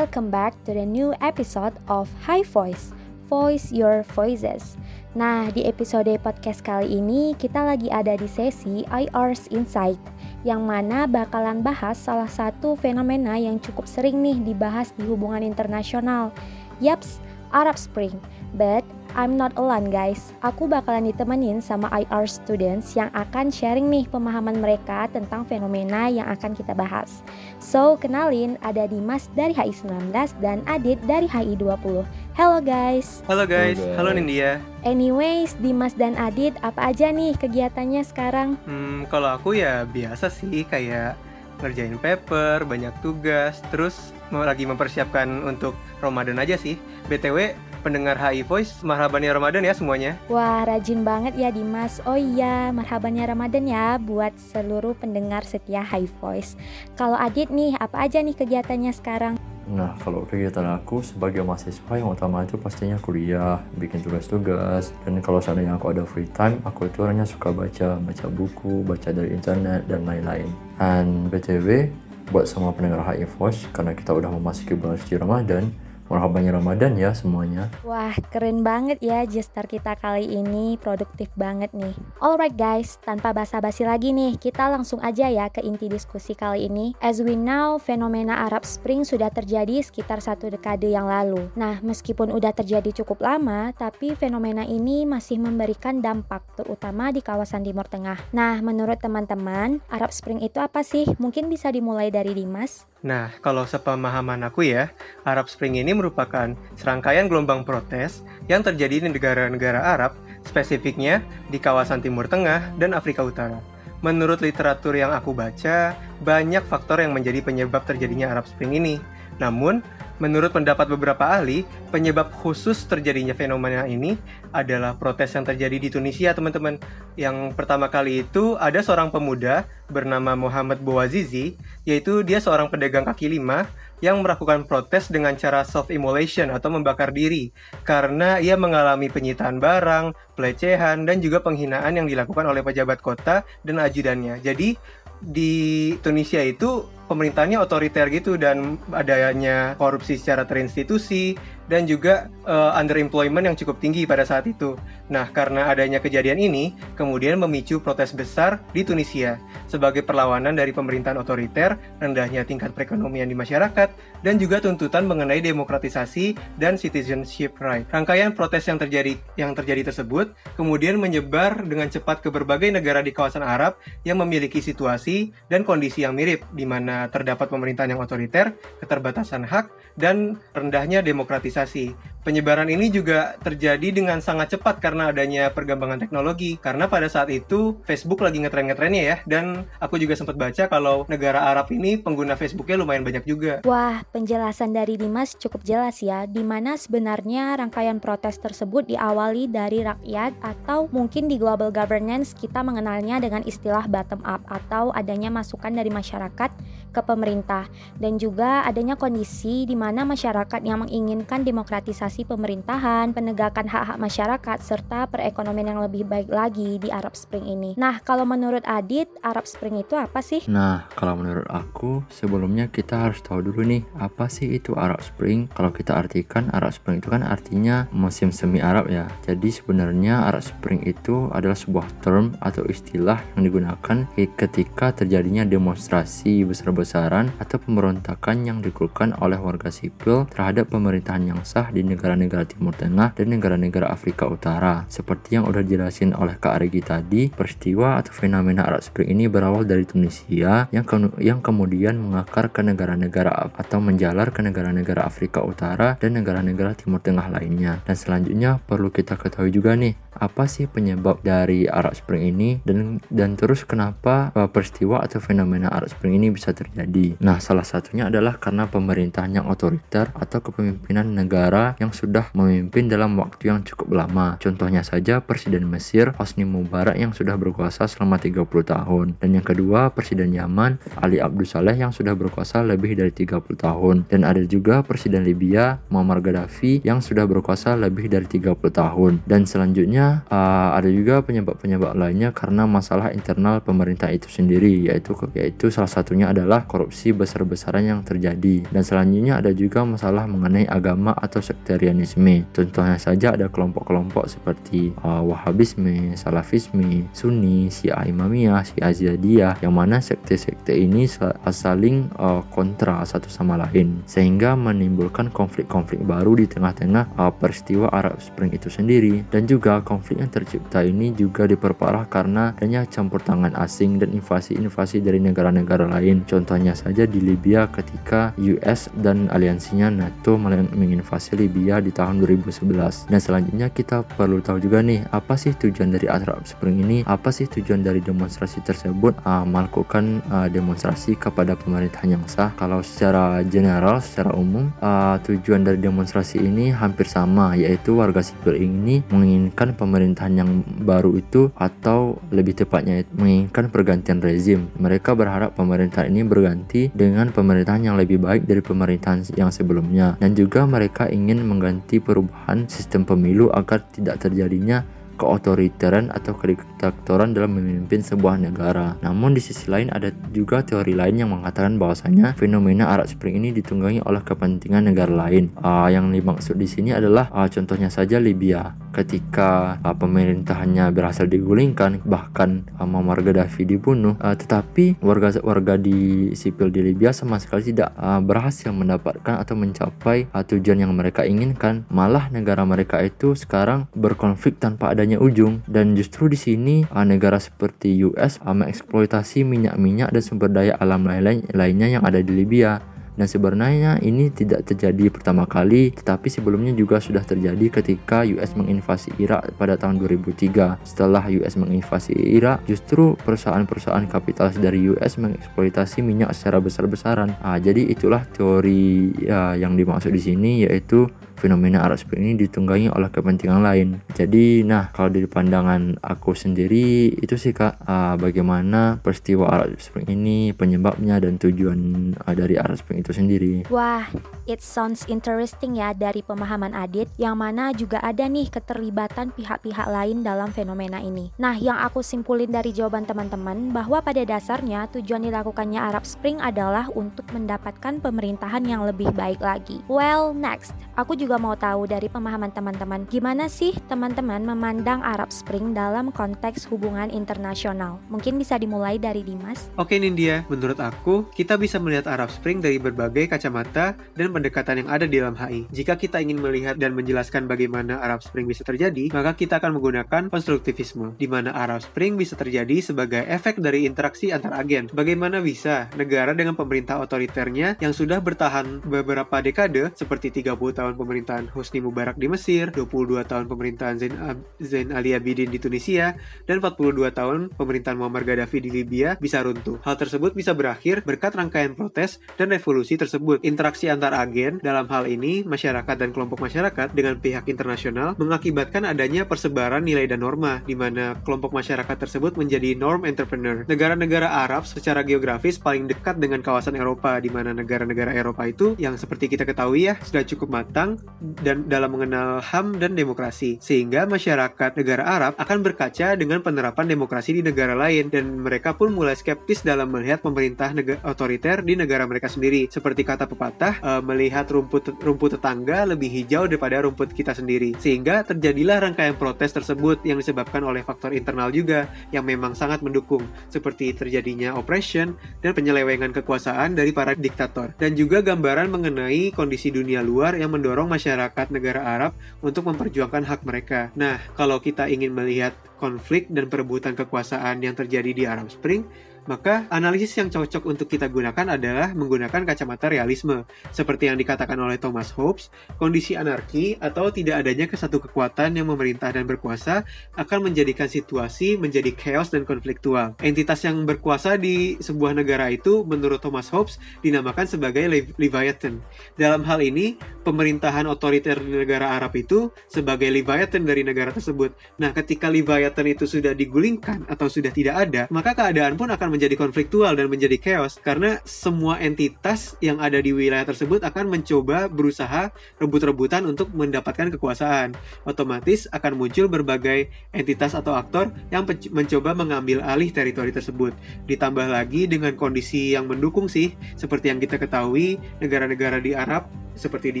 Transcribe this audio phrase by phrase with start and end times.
[0.00, 2.96] welcome back to the new episode of High Voice,
[3.28, 4.80] Voice Your Voices.
[5.12, 10.00] Nah, di episode podcast kali ini kita lagi ada di sesi IR's Insight
[10.40, 16.32] yang mana bakalan bahas salah satu fenomena yang cukup sering nih dibahas di hubungan internasional.
[16.80, 17.20] Yaps,
[17.52, 18.16] Arab Spring.
[18.56, 20.30] But I'm not alone guys.
[20.46, 26.30] Aku bakalan ditemenin sama IR students yang akan sharing nih pemahaman mereka tentang fenomena yang
[26.30, 27.26] akan kita bahas.
[27.58, 32.06] So, kenalin ada Dimas dari HI 19 dan Adit dari HI 20.
[32.38, 33.26] Hello guys.
[33.26, 34.62] Halo guys, halo, halo Nindya.
[34.86, 38.54] Anyways, Dimas dan Adit apa aja nih kegiatannya sekarang?
[38.64, 41.18] Hmm, kalau aku ya biasa sih kayak
[41.60, 46.80] ngerjain paper, banyak tugas, terus mau lagi mempersiapkan untuk Ramadan aja sih.
[47.10, 50.14] BTW, pendengar HI Voice, marhabannya Ramadan ya semuanya.
[50.28, 51.98] Wah, rajin banget ya Dimas.
[52.04, 56.54] Oh iya, marhabannya Ramadan ya buat seluruh pendengar setia HI Voice.
[56.94, 59.34] Kalau Adit nih, apa aja nih kegiatannya sekarang?
[59.70, 65.38] Nah, kalau kegiatan aku sebagai mahasiswa yang utama itu pastinya kuliah, bikin tugas-tugas, dan kalau
[65.38, 69.86] seandainya aku ada free time, aku itu hanya suka baca, baca buku, baca dari internet,
[69.86, 70.50] dan lain-lain.
[70.74, 71.86] Dan BTW,
[72.34, 75.70] buat semua pendengar HI Voice, karena kita udah memasuki bulan suci Ramadan,
[76.10, 77.70] Marhabannya Ramadan ya semuanya.
[77.86, 81.94] Wah, keren banget ya gestar kita kali ini, produktif banget nih.
[82.18, 86.98] Alright guys, tanpa basa-basi lagi nih, kita langsung aja ya ke inti diskusi kali ini.
[86.98, 91.46] As we know, fenomena Arab Spring sudah terjadi sekitar satu dekade yang lalu.
[91.54, 97.62] Nah, meskipun udah terjadi cukup lama, tapi fenomena ini masih memberikan dampak, terutama di kawasan
[97.62, 98.18] Timur Tengah.
[98.34, 101.06] Nah, menurut teman-teman, Arab Spring itu apa sih?
[101.22, 102.89] Mungkin bisa dimulai dari Dimas.
[103.00, 104.92] Nah, kalau sepemahaman aku ya,
[105.24, 110.12] Arab Spring ini merupakan serangkaian gelombang protes yang terjadi di negara-negara Arab,
[110.44, 113.56] spesifiknya di kawasan Timur Tengah dan Afrika Utara.
[114.04, 118.96] Menurut literatur yang aku baca, banyak faktor yang menjadi penyebab terjadinya Arab Spring ini.
[119.40, 119.80] Namun,
[120.20, 124.20] Menurut pendapat beberapa ahli, penyebab khusus terjadinya fenomena ini
[124.52, 126.76] adalah protes yang terjadi di Tunisia, teman-teman.
[127.16, 131.56] Yang pertama kali itu ada seorang pemuda bernama Muhammad Bouazizi,
[131.88, 133.64] yaitu dia seorang pedagang kaki lima
[134.04, 137.52] yang melakukan protes dengan cara self-immolation atau membakar diri
[137.84, 143.76] karena ia mengalami penyitaan barang, pelecehan, dan juga penghinaan yang dilakukan oleh pejabat kota dan
[143.80, 144.40] ajudannya.
[144.44, 144.76] Jadi,
[145.20, 145.52] di
[146.00, 151.34] Tunisia itu pemerintahnya otoriter gitu dan adanya korupsi secara terinstitusi
[151.70, 154.74] dan juga uh, underemployment yang cukup tinggi pada saat itu.
[155.06, 159.38] Nah, karena adanya kejadian ini, kemudian memicu protes besar di Tunisia
[159.70, 163.94] sebagai perlawanan dari pemerintahan otoriter, rendahnya tingkat perekonomian di masyarakat,
[164.26, 167.86] dan juga tuntutan mengenai demokratisasi dan citizenship right.
[167.86, 173.14] Rangkaian protes yang terjadi yang terjadi tersebut kemudian menyebar dengan cepat ke berbagai negara di
[173.14, 178.52] kawasan Arab yang memiliki situasi dan kondisi yang mirip di mana terdapat pemerintahan yang otoriter,
[178.84, 181.96] keterbatasan hak, dan rendahnya demokratisasi.
[182.20, 186.60] Penyebaran ini juga terjadi dengan sangat cepat karena adanya perkembangan teknologi.
[186.60, 189.16] Karena pada saat itu Facebook lagi ngetren-ngetrennya ya.
[189.24, 193.64] Dan aku juga sempat baca kalau negara Arab ini pengguna Facebooknya lumayan banyak juga.
[193.64, 196.28] Wah, penjelasan dari Dimas cukup jelas ya.
[196.28, 202.60] Di mana sebenarnya rangkaian protes tersebut diawali dari rakyat atau mungkin di global governance kita
[202.60, 206.52] mengenalnya dengan istilah bottom up atau adanya masukan dari masyarakat
[206.90, 207.70] ke pemerintah.
[207.96, 215.06] Dan juga adanya kondisi di mana masyarakat yang menginginkan demokratisasi pemerintahan, penegakan hak-hak masyarakat, serta
[215.06, 217.70] perekonomian yang lebih baik lagi di Arab Spring ini.
[217.78, 220.42] Nah, kalau menurut Adit, Arab Spring itu apa sih?
[220.50, 225.46] Nah, kalau menurut aku, sebelumnya kita harus tahu dulu nih, apa sih itu Arab Spring?
[225.54, 229.06] Kalau kita artikan, Arab Spring itu kan artinya musim semi Arab ya.
[229.22, 236.42] Jadi sebenarnya Arab Spring itu adalah sebuah term atau istilah yang digunakan ketika terjadinya demonstrasi
[236.42, 242.44] besar-besaran atau pemberontakan yang dilakukan oleh warga sipil terhadap pemerintahan yang sah di negara negara-negara
[242.44, 244.84] Timur Tengah dan negara-negara Afrika Utara.
[244.90, 249.64] Seperti yang udah dijelasin oleh Kak Regi tadi, peristiwa atau fenomena Arab Spring ini berawal
[249.64, 255.96] dari Tunisia yang ke yang kemudian mengakar ke negara-negara atau menjalar ke negara-negara Afrika Utara
[255.96, 257.80] dan negara-negara Timur Tengah lainnya.
[257.86, 263.00] Dan selanjutnya perlu kita ketahui juga nih, apa sih penyebab dari Arab Spring ini dan
[263.08, 267.16] dan terus kenapa uh, peristiwa atau fenomena Arab Spring ini bisa terjadi.
[267.24, 273.16] Nah, salah satunya adalah karena pemerintahan yang otoriter atau kepemimpinan negara yang sudah memimpin dalam
[273.16, 274.36] waktu yang cukup lama.
[274.36, 279.06] Contohnya saja Presiden Mesir Hosni Mubarak yang sudah berkuasa selama 30 tahun.
[279.16, 284.04] Dan yang kedua Presiden Yaman Ali Abdul Saleh yang sudah berkuasa lebih dari 30 tahun.
[284.12, 289.22] Dan ada juga Presiden Libya Muammar Gaddafi yang sudah berkuasa lebih dari 30 tahun.
[289.24, 295.68] Dan selanjutnya uh, ada juga penyebab-penyebab lainnya karena masalah internal pemerintah itu sendiri yaitu yaitu
[295.70, 301.38] salah satunya adalah korupsi besar-besaran yang terjadi dan selanjutnya ada juga masalah mengenai agama atau
[301.42, 302.46] sektarianisme.
[302.50, 310.02] Contohnya saja ada kelompok-kelompok seperti uh, Wahabisme, Salafisme, Sunni, Syiah Imamiyah, Syiah Ziyadiyah yang mana
[310.02, 311.06] sekte-sekte ini
[311.50, 318.18] saling uh, kontra satu sama lain sehingga menimbulkan konflik-konflik baru di tengah-tengah uh, peristiwa Arab
[318.22, 323.50] Spring itu sendiri dan juga konflik yang tercipta ini juga diperparah karena adanya campur tangan
[323.58, 326.22] asing dan invasi-invasi dari negara-negara lain.
[326.30, 333.10] Contohnya saja di Libya ketika US dan aliansinya NATO menginvasi Libya di tahun 2011.
[333.10, 337.02] Dan selanjutnya kita perlu tahu juga nih apa sih tujuan dari Arab Spring ini?
[337.08, 339.18] Apa sih tujuan dari demonstrasi tersebut?
[339.26, 342.52] Uh, melakukan uh, demonstrasi kepada pemerintahan yang sah.
[342.54, 348.54] Kalau secara general, secara umum, uh, tujuan dari demonstrasi ini hampir sama, yaitu warga sipil
[348.60, 350.50] ini menginginkan pemerintahan yang
[350.84, 354.68] baru itu atau lebih tepatnya menginginkan pergantian rezim.
[354.76, 360.36] Mereka berharap pemerintahan ini berganti dengan pemerintahan yang lebih baik dari pemerintahan yang sebelumnya dan
[360.36, 364.84] juga mereka ingin mengganti perubahan sistem pemilu agar tidak terjadinya
[365.20, 368.96] keotoriteran atau kediktatoran dalam memimpin sebuah negara.
[369.04, 373.52] Namun di sisi lain ada juga teori lain yang mengatakan bahwasanya fenomena Arab Spring ini
[373.52, 375.52] ditunggangi oleh kepentingan negara lain.
[375.60, 378.72] Uh, yang dimaksud di sini adalah uh, contohnya saja Libya.
[378.90, 386.70] Ketika uh, pemerintahannya berhasil digulingkan, bahkan uh, Muammar Gaddafi dibunuh, uh, tetapi warga-warga di sipil
[386.70, 391.84] di Libya sama sekali tidak uh, berhasil mendapatkan atau mencapai uh, tujuan yang mereka inginkan.
[391.90, 395.66] Malah negara mereka itu sekarang berkonflik tanpa adanya adanya ujung.
[395.66, 401.42] Dan justru di sini uh, negara seperti US mengeksploitasi minyak-minyak dan sumber daya alam lain
[401.50, 402.78] lainnya yang ada di Libya.
[403.18, 409.12] Dan sebenarnya ini tidak terjadi pertama kali tetapi sebelumnya juga sudah terjadi ketika US menginvasi
[409.20, 416.32] Irak pada tahun 2003 setelah US menginvasi Irak justru perusahaan-perusahaan kapitalis dari US mengeksploitasi minyak
[416.32, 417.36] secara besar-besaran.
[417.44, 421.04] Nah, jadi itulah teori ya, yang dimaksud di sini yaitu
[421.40, 424.04] fenomena Arab Spring ini ditunggangi oleh kepentingan lain.
[424.12, 430.04] Jadi, nah kalau dari pandangan aku sendiri itu sih kak, uh, bagaimana peristiwa Arab Spring
[430.12, 433.54] ini, penyebabnya dan tujuan uh, dari Arab Spring itu sendiri.
[433.72, 434.04] Wah,
[434.50, 440.26] it sounds interesting ya dari pemahaman Adit, yang mana juga ada nih keterlibatan pihak-pihak lain
[440.26, 441.30] dalam fenomena ini.
[441.38, 446.90] Nah, yang aku simpulin dari jawaban teman-teman bahwa pada dasarnya tujuan dilakukannya Arab Spring adalah
[446.98, 449.78] untuk mendapatkan pemerintahan yang lebih baik lagi.
[449.86, 455.70] Well, next, aku juga mau tahu dari pemahaman teman-teman, gimana sih teman-teman memandang Arab Spring
[455.70, 458.02] dalam konteks hubungan internasional?
[458.10, 459.70] Mungkin bisa dimulai dari Dimas.
[459.78, 464.88] Oke Nindya, menurut aku, kita bisa melihat Arab Spring dari berbagai kacamata dan pendekatan yang
[464.90, 465.70] ada di dalam HI.
[465.70, 470.22] Jika kita ingin melihat dan menjelaskan bagaimana Arab Spring bisa terjadi, maka kita akan menggunakan
[470.28, 474.90] konstruktivisme, di mana Arab Spring bisa terjadi sebagai efek dari interaksi antar agen.
[474.90, 481.20] Bagaimana bisa negara dengan pemerintah otoriternya yang sudah bertahan beberapa dekade, seperti 30 tahun pemerintah
[481.20, 486.16] pemerintahan Hosni Mubarak di Mesir, 22 tahun pemerintahan Zain, Ab Zain Ali Abidin di Tunisia,
[486.48, 489.76] dan 42 tahun pemerintahan Muammar Gaddafi di Libya bisa runtuh.
[489.84, 493.44] Hal tersebut bisa berakhir berkat rangkaian protes dan revolusi tersebut.
[493.44, 494.29] Interaksi antar agen,
[494.62, 500.22] dalam hal ini masyarakat dan kelompok masyarakat dengan pihak internasional, mengakibatkan adanya persebaran nilai dan
[500.22, 503.66] norma, di mana kelompok masyarakat tersebut menjadi norm entrepreneur.
[503.66, 508.94] Negara-negara Arab secara geografis paling dekat dengan kawasan Eropa, di mana negara-negara Eropa itu yang
[508.94, 510.96] seperti kita ketahui ya, sudah cukup matang
[511.42, 513.58] dan dalam mengenal HAM dan demokrasi.
[513.58, 518.92] Sehingga masyarakat negara Arab akan berkaca dengan penerapan demokrasi di negara lain dan mereka pun
[518.94, 520.72] mulai skeptis dalam melihat pemerintah
[521.04, 522.68] otoriter di negara mereka sendiri.
[522.68, 528.26] Seperti kata pepatah e, melihat rumput rumput tetangga lebih hijau daripada rumput kita sendiri sehingga
[528.26, 533.94] terjadilah rangkaian protes tersebut yang disebabkan oleh faktor internal juga yang memang sangat mendukung seperti
[533.94, 540.34] terjadinya oppression dan penyelewengan kekuasaan dari para diktator dan juga gambaran mengenai kondisi dunia luar
[540.34, 542.12] yang mendorong masyarakat negara Arab
[542.42, 543.94] untuk memperjuangkan hak mereka.
[543.94, 548.84] Nah, kalau kita ingin melihat konflik dan perebutan kekuasaan yang terjadi di Arab Spring,
[549.28, 553.44] maka analisis yang cocok untuk kita gunakan adalah menggunakan kacamata realisme.
[553.74, 559.12] Seperti yang dikatakan oleh Thomas Hobbes, kondisi anarki atau tidak adanya kesatu kekuatan yang memerintah
[559.12, 559.84] dan berkuasa
[560.16, 563.18] akan menjadikan situasi menjadi chaos dan konfliktual.
[563.20, 567.84] Entitas yang berkuasa di sebuah negara itu menurut Thomas Hobbes dinamakan sebagai
[568.16, 568.80] Leviathan.
[569.18, 574.54] Dalam hal ini, pemerintahan otoriter di negara Arab itu sebagai Leviathan dari negara tersebut.
[574.80, 579.34] Nah, ketika Leviathan itu sudah digulingkan atau sudah tidak ada, maka keadaan pun akan menjadi
[579.34, 585.34] konfliktual dan menjadi chaos karena semua entitas yang ada di wilayah tersebut akan mencoba berusaha
[585.58, 587.74] rebut-rebutan untuk mendapatkan kekuasaan.
[588.06, 591.42] Otomatis akan muncul berbagai entitas atau aktor yang
[591.74, 593.74] mencoba mengambil alih teritori tersebut.
[594.06, 599.92] Ditambah lagi dengan kondisi yang mendukung sih, seperti yang kita ketahui, negara-negara di Arab seperti
[599.92, 600.00] di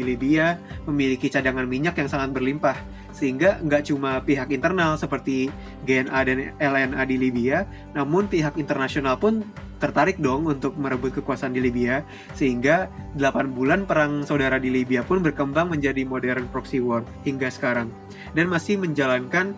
[0.00, 0.56] Libya
[0.88, 2.80] memiliki cadangan minyak yang sangat berlimpah
[3.12, 5.52] sehingga nggak cuma pihak internal seperti
[5.84, 9.44] GNA dan LNA di Libya namun pihak internasional pun
[9.80, 12.04] tertarik dong untuk merebut kekuasaan di Libya
[12.36, 17.92] sehingga 8 bulan perang saudara di Libya pun berkembang menjadi modern proxy war hingga sekarang
[18.32, 19.56] dan masih menjalankan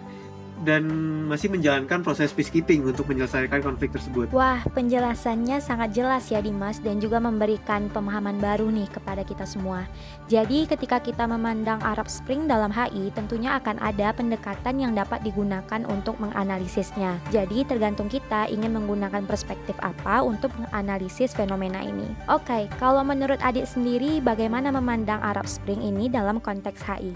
[0.63, 0.87] dan
[1.27, 4.31] masih menjalankan proses peacekeeping untuk menyelesaikan konflik tersebut.
[4.31, 9.85] Wah, penjelasannya sangat jelas ya Dimas dan juga memberikan pemahaman baru nih kepada kita semua.
[10.31, 15.83] Jadi ketika kita memandang Arab Spring dalam HI, tentunya akan ada pendekatan yang dapat digunakan
[15.91, 17.19] untuk menganalisisnya.
[17.35, 22.07] Jadi tergantung kita ingin menggunakan perspektif apa untuk menganalisis fenomena ini.
[22.31, 27.13] Oke, kalau menurut adik sendiri bagaimana memandang Arab Spring ini dalam konteks HI?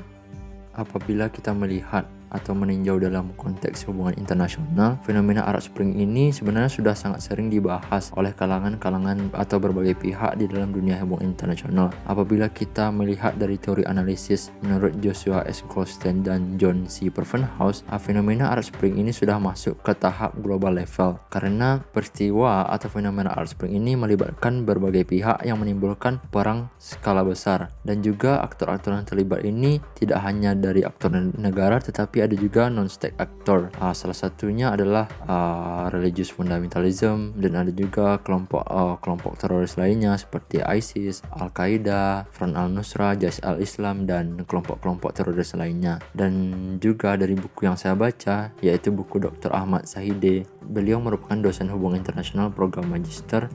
[0.76, 2.05] Apabila kita melihat
[2.37, 8.11] atau meninjau dalam konteks hubungan internasional, fenomena Arab Spring ini sebenarnya sudah sangat sering dibahas
[8.16, 11.88] oleh kalangan-kalangan atau berbagai pihak di dalam dunia hubungan internasional.
[12.05, 15.62] Apabila kita melihat dari teori analisis menurut Joshua S.
[15.64, 17.09] Goldstein dan John C.
[17.09, 23.33] Pervenhouse, fenomena Arab Spring ini sudah masuk ke tahap global level karena peristiwa atau fenomena
[23.33, 29.07] Arab Spring ini melibatkan berbagai pihak yang menimbulkan perang skala besar dan juga aktor-aktor yang
[29.07, 33.71] terlibat ini tidak hanya dari aktor negara tetapi tapi ada juga non-state actor.
[33.78, 40.18] Uh, salah satunya adalah uh, religious fundamentalism dan ada juga kelompok uh, kelompok teroris lainnya
[40.18, 46.02] seperti ISIS, Al-Qaeda, Front al-Nusra, Jaish al-Islam dan kelompok-kelompok teroris lainnya.
[46.12, 46.35] Dan
[46.83, 49.54] juga dari buku yang saya baca yaitu buku Dr.
[49.54, 50.45] Ahmad Sahide.
[50.66, 53.47] Beliau merupakan dosen hubungan internasional program magister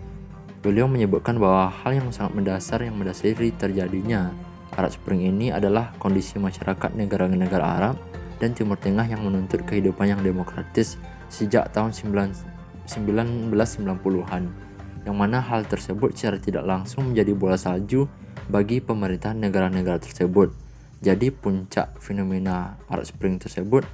[0.61, 4.29] Beliau menyebutkan bahwa hal yang sangat mendasar yang mendasari terjadinya
[4.77, 7.95] Arab Spring ini adalah kondisi masyarakat negara-negara Arab
[8.41, 10.97] dan Timur Tengah yang menuntut kehidupan yang demokratis
[11.29, 14.43] sejak tahun 1990-an,
[15.05, 18.09] yang mana hal tersebut secara tidak langsung menjadi bola salju
[18.49, 20.49] bagi pemerintahan negara-negara tersebut.
[21.01, 23.85] Jadi puncak fenomena Arab Spring tersebut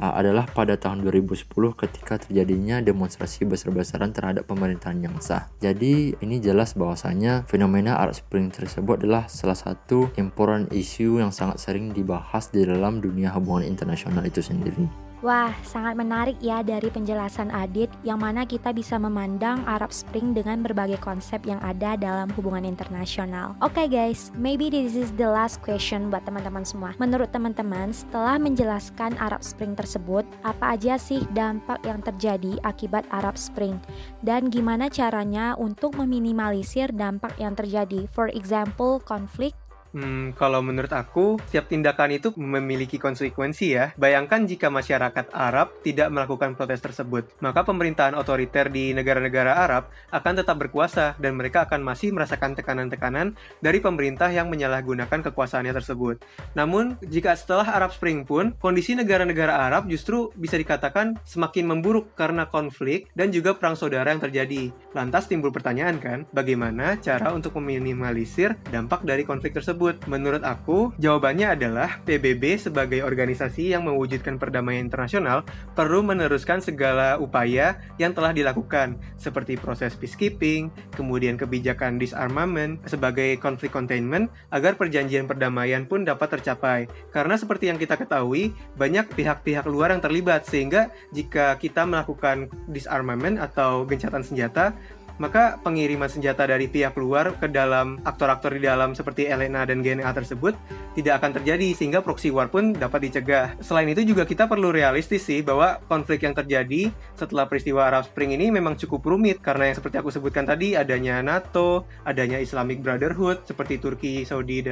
[0.00, 1.44] adalah pada tahun 2010
[1.76, 5.52] ketika terjadinya demonstrasi besar-besaran terhadap pemerintahan yang sah.
[5.60, 11.60] Jadi ini jelas bahwasanya fenomena Arab Spring tersebut adalah salah satu important issue yang sangat
[11.60, 15.09] sering dibahas di dalam dunia hubungan internasional itu sendiri.
[15.20, 20.64] Wah, sangat menarik ya dari penjelasan Adit yang mana kita bisa memandang Arab Spring dengan
[20.64, 23.52] berbagai konsep yang ada dalam hubungan internasional.
[23.60, 26.96] Oke okay guys, maybe this is the last question buat teman-teman semua.
[26.96, 33.36] Menurut teman-teman, setelah menjelaskan Arab Spring tersebut, apa aja sih dampak yang terjadi akibat Arab
[33.36, 33.76] Spring?
[34.24, 38.08] Dan gimana caranya untuk meminimalisir dampak yang terjadi?
[38.16, 39.52] For example, konflik
[39.90, 43.90] Hmm, kalau menurut aku, setiap tindakan itu memiliki konsekuensi ya.
[43.98, 50.32] Bayangkan jika masyarakat Arab tidak melakukan protes tersebut, maka pemerintahan otoriter di negara-negara Arab akan
[50.38, 56.22] tetap berkuasa dan mereka akan masih merasakan tekanan-tekanan dari pemerintah yang menyalahgunakan kekuasaannya tersebut.
[56.54, 62.46] Namun, jika setelah Arab Spring pun, kondisi negara-negara Arab justru bisa dikatakan semakin memburuk karena
[62.46, 64.70] konflik dan juga perang saudara yang terjadi.
[64.94, 69.79] Lantas timbul pertanyaan kan, bagaimana cara untuk meminimalisir dampak dari konflik tersebut?
[69.80, 70.12] Tersebut?
[70.12, 75.40] Menurut aku, jawabannya adalah PBB sebagai organisasi yang mewujudkan perdamaian internasional
[75.72, 83.72] perlu meneruskan segala upaya yang telah dilakukan, seperti proses peacekeeping, kemudian kebijakan disarmament sebagai konflik
[83.72, 86.84] containment agar perjanjian perdamaian pun dapat tercapai.
[87.08, 93.40] Karena seperti yang kita ketahui, banyak pihak-pihak luar yang terlibat sehingga jika kita melakukan disarmament
[93.40, 94.76] atau gencatan senjata,
[95.20, 100.08] maka pengiriman senjata dari pihak luar ke dalam aktor-aktor di dalam seperti Elena dan GNA
[100.16, 100.56] tersebut
[100.94, 103.56] tidak akan terjadi sehingga proxy war pun dapat dicegah.
[103.62, 108.34] Selain itu juga kita perlu realistis sih bahwa konflik yang terjadi setelah peristiwa Arab Spring
[108.34, 113.46] ini memang cukup rumit karena yang seperti aku sebutkan tadi adanya NATO, adanya Islamic Brotherhood
[113.46, 114.62] seperti Turki, Saudi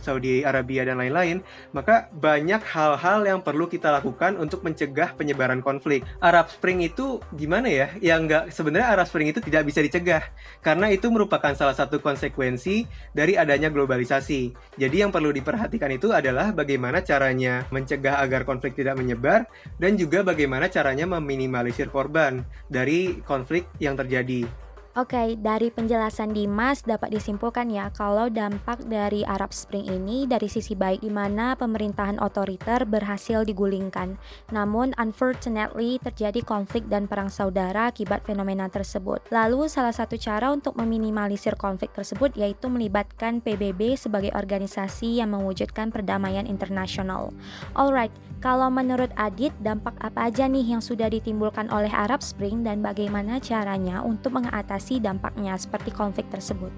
[0.00, 6.02] Saudi Arabia dan lain-lain, maka banyak hal-hal yang perlu kita lakukan untuk mencegah penyebaran konflik.
[6.18, 7.88] Arab Spring itu gimana ya?
[8.00, 10.24] Yang nggak sebenarnya Arab Spring itu tidak bisa dicegah
[10.64, 14.56] karena itu merupakan salah satu konsekuensi dari adanya globalisasi.
[14.80, 19.44] Jadi yang perlu diperhatikan itu adalah bagaimana caranya mencegah agar konflik tidak menyebar
[19.76, 22.40] dan juga bagaimana caranya meminimalisir korban
[22.72, 24.65] dari konflik yang terjadi.
[24.96, 30.72] Oke, dari penjelasan Dimas dapat disimpulkan ya kalau dampak dari Arab Spring ini dari sisi
[30.72, 34.16] baik di mana pemerintahan otoriter berhasil digulingkan.
[34.56, 39.20] Namun unfortunately terjadi konflik dan perang saudara akibat fenomena tersebut.
[39.28, 45.92] Lalu salah satu cara untuk meminimalisir konflik tersebut yaitu melibatkan PBB sebagai organisasi yang mewujudkan
[45.92, 47.36] perdamaian internasional.
[47.76, 52.78] Alright, kalau menurut Adit dampak apa aja nih yang sudah ditimbulkan oleh Arab Spring dan
[52.78, 56.70] bagaimana caranya untuk mengatasi mengatasi dampaknya seperti konflik tersebut?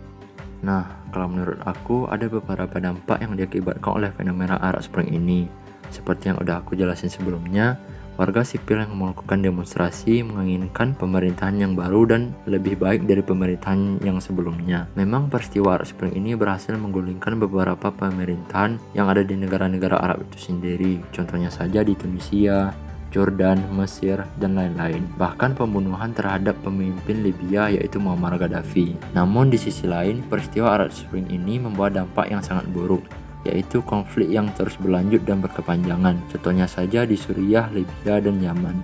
[0.65, 5.47] Nah, kalau menurut aku ada beberapa dampak yang diakibatkan oleh fenomena Arab Spring ini.
[5.93, 7.79] Seperti yang udah aku jelasin sebelumnya,
[8.19, 14.19] warga sipil yang melakukan demonstrasi menginginkan pemerintahan yang baru dan lebih baik dari pemerintahan yang
[14.19, 14.91] sebelumnya.
[14.99, 20.51] Memang peristiwa Arab Spring ini berhasil menggulingkan beberapa pemerintahan yang ada di negara-negara Arab itu
[20.51, 21.01] sendiri.
[21.15, 22.75] Contohnya saja di Tunisia,
[23.09, 25.05] Jordan, Mesir, dan lain-lain.
[25.17, 28.97] Bahkan pembunuhan terhadap pemimpin Libya yaitu Muammar Gaddafi.
[29.17, 33.05] Namun di sisi lain, peristiwa Arab Spring ini membawa dampak yang sangat buruk,
[33.47, 36.19] yaitu konflik yang terus berlanjut dan berkepanjangan.
[36.31, 38.83] Contohnya saja di Suriah, Libya, dan Yaman.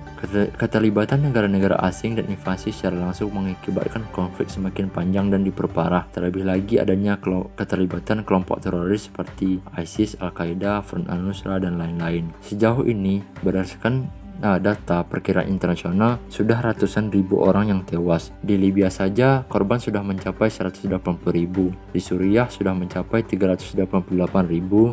[0.58, 6.10] Keterlibatan negara-negara asing dan invasi secara langsung mengakibatkan konflik semakin panjang dan diperparah.
[6.14, 7.18] Terlebih lagi adanya
[7.58, 12.30] keterlibatan kelompok teroris seperti ISIS, Al-Qaeda, Front Al-Nusra, dan lain-lain.
[12.40, 18.34] Sejauh ini, berdasarkan Nah, data perkiraan internasional sudah ratusan ribu orang yang tewas.
[18.42, 20.90] Di Libya saja korban sudah mencapai 180
[21.30, 21.70] ribu.
[21.94, 24.92] Di Suriah sudah mencapai 388 ribu.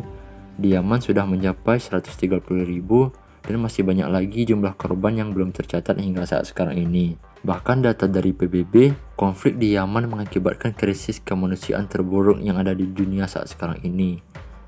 [0.54, 3.10] Di Yaman sudah mencapai 130 ribu
[3.42, 7.18] dan masih banyak lagi jumlah korban yang belum tercatat hingga saat sekarang ini.
[7.42, 13.26] Bahkan data dari PBB, konflik di Yaman mengakibatkan krisis kemanusiaan terburuk yang ada di dunia
[13.26, 14.22] saat sekarang ini.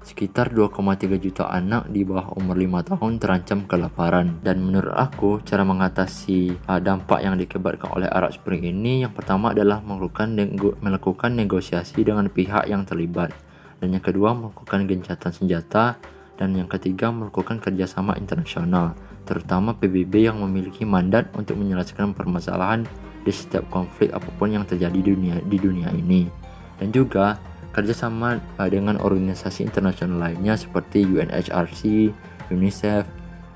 [0.05, 4.37] Sekitar 2,3 juta anak di bawah umur 5 tahun terancam kelaparan.
[4.45, 9.57] Dan menurut aku, cara mengatasi uh, dampak yang dikibatkan oleh Arab Spring ini yang pertama
[9.57, 13.33] adalah melakukan, nego melakukan negosiasi dengan pihak yang terlibat.
[13.81, 15.97] Dan yang kedua, melakukan gencatan senjata.
[16.37, 18.93] Dan yang ketiga, melakukan kerjasama internasional,
[19.25, 22.85] terutama PBB yang memiliki mandat untuk menyelesaikan permasalahan
[23.25, 26.29] di setiap konflik apa pun yang terjadi di dunia, di dunia ini.
[26.77, 32.15] Dan juga kerjasama uh, dengan organisasi internasional lainnya seperti UNHRC,
[32.55, 33.05] UNICEF,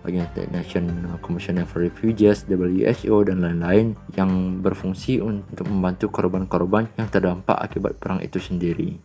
[0.08, 7.60] United Nations Commission for Refugees, WHO, dan lain-lain yang berfungsi untuk membantu korban-korban yang terdampak
[7.60, 8.98] akibat perang itu sendiri.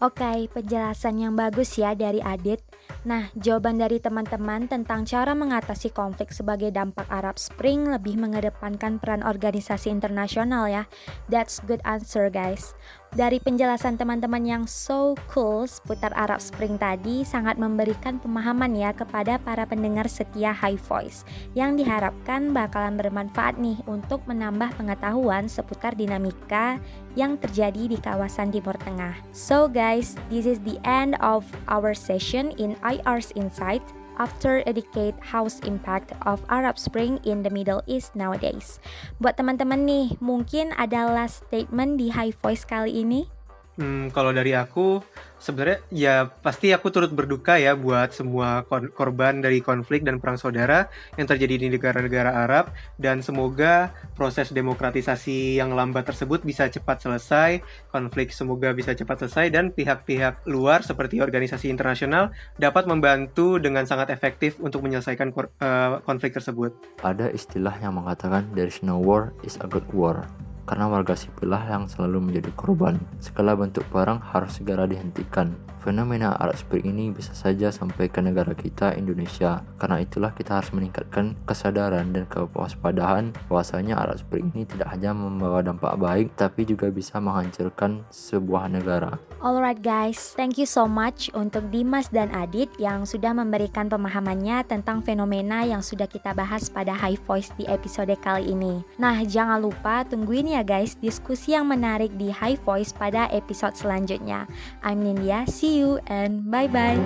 [0.00, 2.64] Oke, penjelasan yang bagus ya dari Adit.
[3.04, 9.20] Nah, jawaban dari teman-teman tentang cara mengatasi konflik sebagai dampak Arab Spring lebih mengedepankan peran
[9.20, 10.88] organisasi internasional ya.
[11.28, 12.72] That's good answer guys.
[13.10, 19.34] Dari penjelasan teman-teman yang so cool seputar Arab Spring tadi sangat memberikan pemahaman ya kepada
[19.42, 21.26] para pendengar setia High Voice
[21.58, 26.78] yang diharapkan bakalan bermanfaat nih untuk menambah pengetahuan seputar dinamika
[27.18, 29.18] yang terjadi di kawasan Timur Tengah.
[29.34, 33.82] So guys, this is the end of our session in IR's Insight
[34.20, 38.76] after a decade house impact of Arab Spring in the Middle East nowadays.
[39.16, 43.39] Buat teman-teman nih, mungkin ada last statement di High Voice kali ini?
[43.80, 45.00] Hmm, kalau dari aku,
[45.40, 50.92] sebenarnya ya pasti aku turut berduka ya buat semua korban dari konflik dan perang saudara
[51.16, 53.88] yang terjadi di negara-negara Arab dan semoga
[54.20, 60.44] proses demokratisasi yang lambat tersebut bisa cepat selesai, konflik semoga bisa cepat selesai dan pihak-pihak
[60.44, 66.76] luar seperti organisasi internasional dapat membantu dengan sangat efektif untuk menyelesaikan uh, konflik tersebut.
[67.00, 70.28] Ada istilah yang mengatakan there is no war is a good war
[70.70, 73.02] karena warga sipillah yang selalu menjadi korban.
[73.18, 75.58] Segala bentuk perang harus segera dihentikan.
[75.80, 79.64] Fenomena Arab Spring ini bisa saja sampai ke negara kita Indonesia.
[79.80, 85.64] Karena itulah kita harus meningkatkan kesadaran dan kewaspadaan bahwasanya Arab Spring ini tidak hanya membawa
[85.64, 89.16] dampak baik tapi juga bisa menghancurkan sebuah negara.
[89.40, 95.00] Alright guys, thank you so much untuk Dimas dan Adit yang sudah memberikan pemahamannya tentang
[95.00, 98.84] fenomena yang sudah kita bahas pada High Voice di episode kali ini.
[99.00, 104.48] Nah, jangan lupa tungguin ya guys diskusi yang menarik di High Voice pada episode selanjutnya.
[104.80, 106.98] I'm Nindya, see you and bye bye.